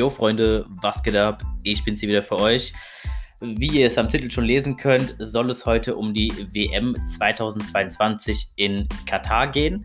[0.00, 1.42] Jo Freunde, was geht ab?
[1.62, 2.72] Ich bin's hier wieder für euch.
[3.42, 8.52] Wie ihr es am Titel schon lesen könnt, soll es heute um die WM 2022
[8.56, 9.84] in Katar gehen.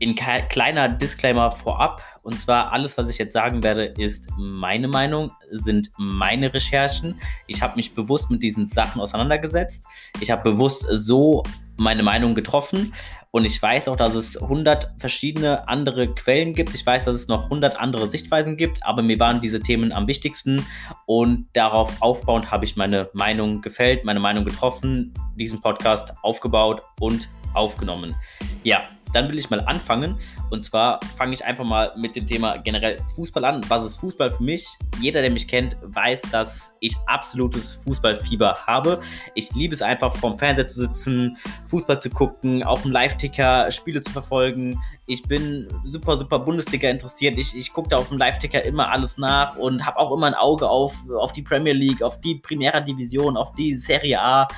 [0.00, 2.00] Ein kleiner Disclaimer vorab.
[2.22, 7.20] Und zwar alles, was ich jetzt sagen werde, ist meine Meinung, sind meine Recherchen.
[7.48, 9.84] Ich habe mich bewusst mit diesen Sachen auseinandergesetzt.
[10.20, 11.42] Ich habe bewusst so
[11.80, 12.92] meine Meinung getroffen.
[13.32, 16.74] Und ich weiß auch, dass es 100 verschiedene andere Quellen gibt.
[16.74, 20.06] Ich weiß, dass es noch 100 andere Sichtweisen gibt, aber mir waren diese Themen am
[20.06, 20.66] wichtigsten.
[21.06, 27.28] Und darauf aufbauend habe ich meine Meinung gefällt, meine Meinung getroffen, diesen Podcast aufgebaut und
[27.54, 28.14] aufgenommen.
[28.62, 30.16] Ja, dann will ich mal anfangen.
[30.50, 33.64] Und zwar fange ich einfach mal mit dem Thema generell Fußball an.
[33.68, 34.66] Was ist Fußball für mich?
[35.00, 39.00] Jeder, der mich kennt, weiß, dass ich absolutes Fußballfieber habe.
[39.34, 44.00] Ich liebe es einfach, vorm Fernseher zu sitzen, Fußball zu gucken, auf dem Live-Ticker Spiele
[44.00, 44.80] zu verfolgen.
[45.06, 47.36] Ich bin super, super Bundesliga interessiert.
[47.38, 50.34] Ich, ich gucke da auf dem Live-Ticker immer alles nach und habe auch immer ein
[50.34, 54.48] Auge auf, auf die Premier League, auf die Primera Division, auf die Serie A.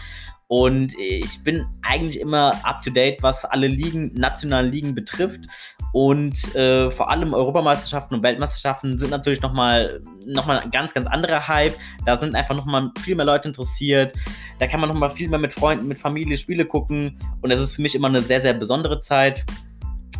[0.53, 5.47] Und ich bin eigentlich immer up to date, was alle Ligen, nationalen Ligen betrifft.
[5.95, 11.07] Und äh, vor allem Europameisterschaften und Weltmeisterschaften sind natürlich nochmal noch mal ein ganz, ganz
[11.07, 11.73] anderer Hype.
[12.05, 14.13] Da sind einfach nochmal viel mehr Leute interessiert.
[14.59, 17.17] Da kann man nochmal viel mehr mit Freunden, mit Familie Spiele gucken.
[17.41, 19.47] Und das ist für mich immer eine sehr, sehr besondere Zeit.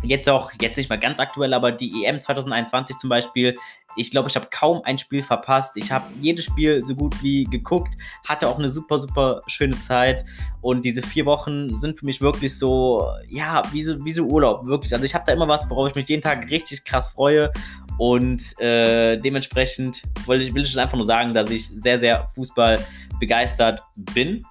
[0.01, 3.55] Jetzt auch, jetzt nicht mal ganz aktuell, aber die EM 2021 zum Beispiel
[3.95, 5.77] ich glaube, ich habe kaum ein Spiel verpasst.
[5.77, 7.95] Ich habe jedes Spiel so gut wie geguckt,
[8.27, 10.23] hatte auch eine super, super schöne Zeit.
[10.61, 14.65] Und diese vier Wochen sind für mich wirklich so, ja, wie so, wie so Urlaub,
[14.65, 14.93] wirklich.
[14.93, 17.51] Also ich habe da immer was, worauf ich mich jeden Tag richtig krass freue.
[17.97, 22.79] Und äh, dementsprechend will ich, will ich einfach nur sagen, dass ich sehr, sehr Fußball
[23.19, 24.43] begeistert bin.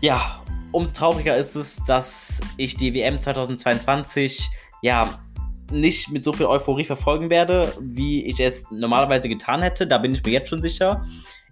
[0.00, 0.42] Ja,
[0.72, 4.48] umso trauriger ist es, dass ich die WM 2022
[4.82, 5.18] ja
[5.70, 9.86] nicht mit so viel Euphorie verfolgen werde, wie ich es normalerweise getan hätte.
[9.86, 11.04] Da bin ich mir jetzt schon sicher.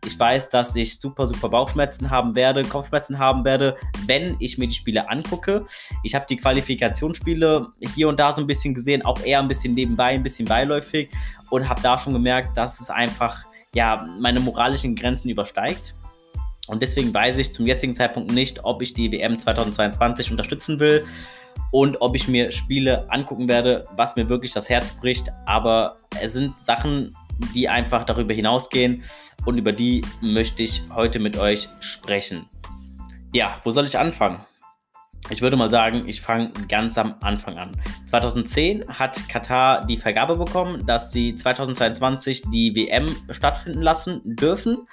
[0.07, 3.77] Ich weiß, dass ich super, super Bauchschmerzen haben werde, Kopfschmerzen haben werde,
[4.07, 5.65] wenn ich mir die Spiele angucke.
[6.03, 9.75] Ich habe die Qualifikationsspiele hier und da so ein bisschen gesehen, auch eher ein bisschen
[9.75, 11.09] nebenbei, ein bisschen beiläufig
[11.51, 15.95] und habe da schon gemerkt, dass es einfach ja, meine moralischen Grenzen übersteigt.
[16.67, 21.05] Und deswegen weiß ich zum jetzigen Zeitpunkt nicht, ob ich die WM 2022 unterstützen will
[21.71, 25.31] und ob ich mir Spiele angucken werde, was mir wirklich das Herz bricht.
[25.47, 27.15] Aber es sind Sachen,
[27.55, 29.03] die einfach darüber hinausgehen
[29.45, 32.47] und über die möchte ich heute mit euch sprechen.
[33.33, 34.47] Ja, wo soll ich anfangen?
[35.31, 37.71] Ich würde mal sagen, ich fange ganz am Anfang an.
[38.07, 44.87] 2010 hat Katar die Vergabe bekommen, dass sie 2022 die WM stattfinden lassen dürfen.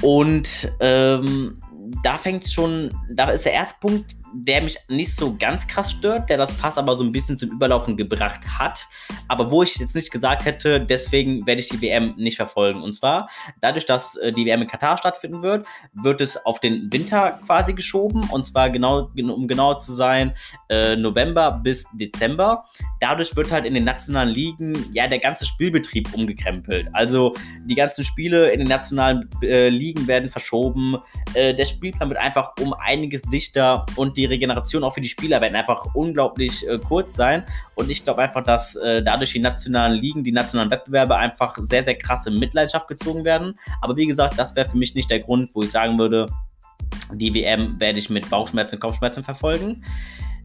[0.00, 1.60] Und ähm,
[2.02, 5.90] da fängt es schon, da ist der erste Punkt, der mich nicht so ganz krass
[5.90, 8.86] stört, der das Fass aber so ein bisschen zum Überlaufen gebracht hat.
[9.28, 12.82] Aber wo ich jetzt nicht gesagt hätte, deswegen werde ich die WM nicht verfolgen.
[12.82, 13.28] Und zwar,
[13.60, 17.74] dadurch, dass äh, die WM in Katar stattfinden wird, wird es auf den Winter quasi
[17.74, 18.24] geschoben.
[18.30, 20.32] Und zwar genau, um genauer zu sein,
[20.68, 22.64] äh, November bis Dezember.
[23.00, 26.88] Dadurch wird halt in den nationalen Ligen ja der ganze Spielbetrieb umgekrempelt.
[26.92, 27.34] Also
[27.66, 30.96] die ganzen Spiele in den nationalen äh, Ligen werden verschoben.
[31.34, 35.08] Äh, der Spielplan wird einfach um einiges dichter und die die Regeneration auch für die
[35.08, 37.42] Spieler werden einfach unglaublich äh, kurz sein.
[37.74, 41.82] Und ich glaube einfach, dass äh, dadurch die nationalen Ligen, die nationalen Wettbewerbe einfach sehr,
[41.82, 43.58] sehr krass in Mitleidenschaft gezogen werden.
[43.80, 46.26] Aber wie gesagt, das wäre für mich nicht der Grund, wo ich sagen würde,
[47.12, 49.84] die WM werde ich mit Bauchschmerzen Kopfschmerzen verfolgen.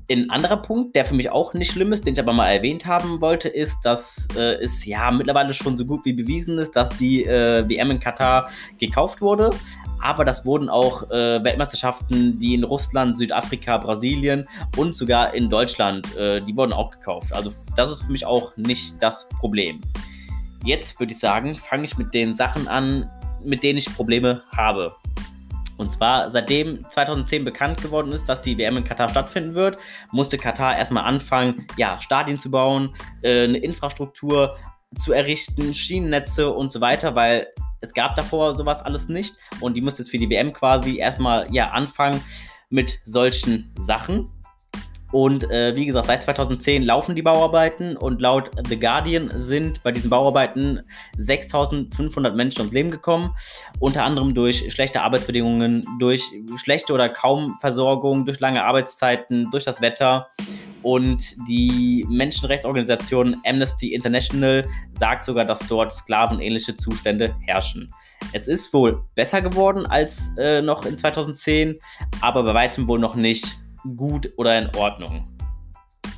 [0.10, 2.86] Ein anderer Punkt, der für mich auch nicht schlimm ist, den ich aber mal erwähnt
[2.86, 6.98] haben wollte, ist, dass äh, es ja mittlerweile schon so gut wie bewiesen ist, dass
[6.98, 8.50] die äh, WM in Katar
[8.80, 9.52] gekauft wurde
[10.02, 16.16] aber das wurden auch äh, Weltmeisterschaften, die in Russland, Südafrika, Brasilien und sogar in Deutschland,
[16.18, 17.34] äh, die wurden auch gekauft.
[17.34, 19.82] Also das ist für mich auch nicht das Problem.
[20.64, 23.10] Jetzt würde ich sagen, fange ich mit den Sachen an,
[23.44, 24.96] mit denen ich Probleme habe.
[25.78, 29.78] Und zwar, seitdem 2010 bekannt geworden ist, dass die WM in Katar stattfinden wird,
[30.12, 34.58] musste Katar erstmal anfangen, ja, Stadien zu bauen, äh, eine Infrastruktur
[34.98, 37.48] zu errichten, Schienennetze und so weiter, weil
[37.82, 41.48] es gab davor sowas alles nicht und die muss jetzt für die WM quasi erstmal
[41.54, 42.22] ja anfangen
[42.70, 44.30] mit solchen Sachen.
[45.12, 49.94] Und äh, wie gesagt, seit 2010 laufen die Bauarbeiten und laut The Guardian sind bei
[49.94, 50.82] diesen Bauarbeiten
[51.18, 53.34] 6500 Menschen ums Leben gekommen.
[53.80, 56.24] Unter anderem durch schlechte Arbeitsbedingungen, durch
[56.58, 60.30] schlechte oder kaum Versorgung, durch lange Arbeitszeiten, durch das Wetter.
[60.88, 67.90] Und die Menschenrechtsorganisation Amnesty International sagt sogar, dass dort sklavenähnliche Zustände herrschen.
[68.32, 71.78] Es ist wohl besser geworden als äh, noch in 2010,
[72.22, 73.60] aber bei weitem wohl noch nicht
[73.98, 75.26] gut oder in Ordnung.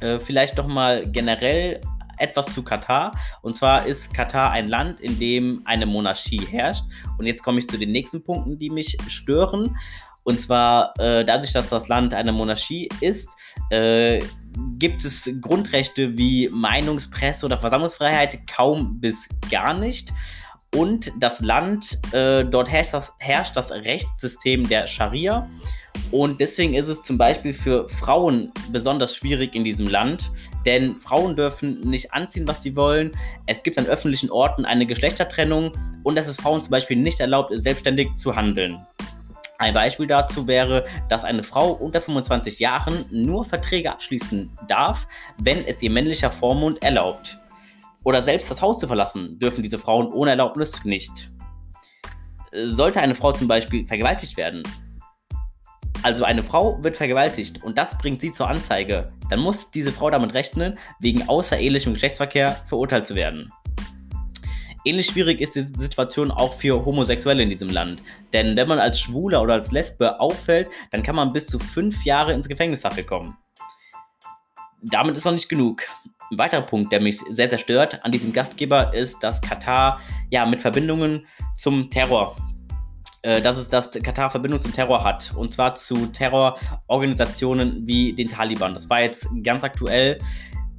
[0.02, 1.82] Äh, vielleicht doch mal generell
[2.20, 3.10] etwas zu Katar.
[3.42, 6.84] Und zwar ist Katar ein Land, in dem eine Monarchie herrscht.
[7.18, 9.76] Und jetzt komme ich zu den nächsten Punkten, die mich stören.
[10.22, 13.36] Und zwar äh, dadurch, dass das Land eine Monarchie ist,
[13.72, 14.22] äh,
[14.78, 20.12] gibt es Grundrechte wie Meinungs-, Presse- oder Versammlungsfreiheit kaum bis gar nicht.
[20.76, 25.50] Und das Land, äh, dort herrscht das, herrscht das Rechtssystem der Scharia.
[26.12, 30.32] Und deswegen ist es zum Beispiel für Frauen besonders schwierig in diesem Land,
[30.66, 33.12] denn Frauen dürfen nicht anziehen, was sie wollen.
[33.48, 35.72] Es gibt an öffentlichen Orten eine Geschlechtertrennung
[36.04, 38.86] und es ist Frauen zum Beispiel nicht erlaubt, selbstständig zu handeln.
[39.60, 45.06] Ein Beispiel dazu wäre, dass eine Frau unter 25 Jahren nur Verträge abschließen darf,
[45.38, 47.38] wenn es ihr männlicher Vormund erlaubt.
[48.06, 51.30] Oder selbst das Haus zu verlassen dürfen diese Frauen ohne Erlaubnis nicht.
[52.54, 54.64] Sollte eine Frau zum Beispiel vergewaltigt werden,
[56.02, 60.10] also eine Frau wird vergewaltigt und das bringt sie zur Anzeige, dann muss diese Frau
[60.10, 63.52] damit rechnen, wegen außerehelichem Geschlechtsverkehr verurteilt zu werden.
[64.86, 68.02] Ähnlich schwierig ist die Situation auch für Homosexuelle in diesem Land.
[68.32, 72.06] Denn wenn man als Schwuler oder als Lesbe auffällt, dann kann man bis zu fünf
[72.06, 73.38] Jahre ins Gefängnis dafür kommen.
[74.82, 75.84] Damit ist noch nicht genug.
[76.32, 80.00] Ein weiterer Punkt, der mich sehr, sehr stört an diesem Gastgeber, ist, dass Katar
[80.30, 81.26] ja mit Verbindungen
[81.58, 82.38] zum Terror,
[83.24, 85.34] äh, dass es das Katar Verbindung zum Terror hat.
[85.36, 88.74] Und zwar zu Terrororganisationen wie den Taliban.
[88.74, 90.20] Das war jetzt ganz aktuell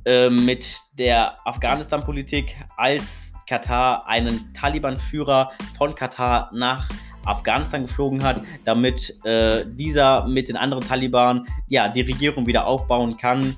[0.07, 6.89] äh, mit der Afghanistan-Politik, als Katar einen Taliban-Führer von Katar nach
[7.25, 13.17] Afghanistan geflogen hat, damit äh, dieser mit den anderen Taliban ja die Regierung wieder aufbauen
[13.17, 13.57] kann.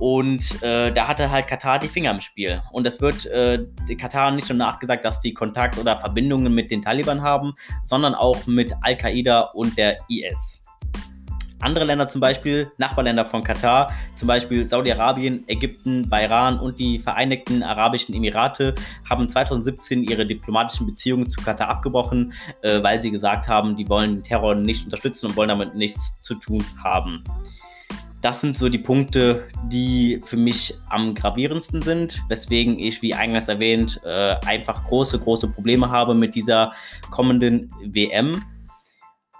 [0.00, 2.62] Und äh, da hatte halt Katar die Finger im Spiel.
[2.72, 3.62] Und es wird äh,
[4.00, 7.52] Katar nicht nur nachgesagt, dass die Kontakt oder Verbindungen mit den Taliban haben,
[7.82, 10.62] sondern auch mit Al-Qaida und der IS.
[11.60, 17.64] Andere Länder zum Beispiel, Nachbarländer von Katar, zum Beispiel Saudi-Arabien, Ägypten, Bahrain und die Vereinigten
[17.64, 18.74] Arabischen Emirate,
[19.08, 22.32] haben 2017 ihre diplomatischen Beziehungen zu Katar abgebrochen,
[22.62, 26.36] äh, weil sie gesagt haben, die wollen Terror nicht unterstützen und wollen damit nichts zu
[26.36, 27.24] tun haben.
[28.20, 33.48] Das sind so die Punkte, die für mich am gravierendsten sind, weswegen ich, wie eingangs
[33.48, 36.72] erwähnt, äh, einfach große, große Probleme habe mit dieser
[37.10, 38.42] kommenden WM.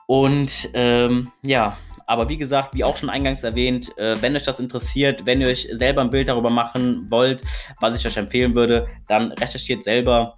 [0.06, 1.76] Und ähm, ja,
[2.08, 5.48] aber wie gesagt, wie auch schon eingangs erwähnt, äh, wenn euch das interessiert, wenn ihr
[5.48, 7.42] euch selber ein Bild darüber machen wollt,
[7.80, 10.34] was ich euch empfehlen würde, dann recherchiert selber.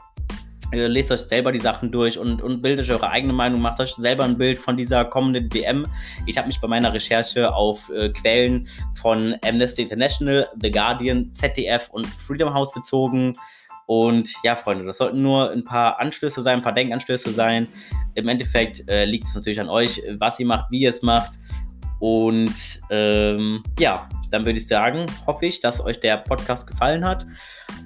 [0.73, 3.79] Äh, lest euch selber die Sachen durch und, und bildet euch eure eigene Meinung, macht
[3.79, 5.87] euch selber ein Bild von dieser kommenden WM.
[6.27, 11.89] Ich habe mich bei meiner Recherche auf äh, Quellen von Amnesty International, The Guardian, ZDF
[11.91, 13.33] und Freedom House bezogen.
[13.91, 17.67] Und ja, Freunde, das sollten nur ein paar Anstöße sein, ein paar Denkanstöße sein.
[18.15, 21.41] Im Endeffekt äh, liegt es natürlich an euch, was ihr macht, wie ihr es macht.
[21.99, 22.55] Und
[22.91, 27.27] ähm, ja, dann würde ich sagen, hoffe ich, dass euch der Podcast gefallen hat.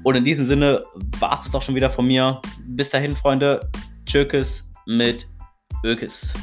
[0.03, 0.83] Und in diesem Sinne
[1.21, 2.43] war es das auch schon wieder von mir.
[2.67, 3.61] Bis dahin, Freunde.
[4.05, 5.27] Tschökes mit
[5.83, 6.35] Ökes.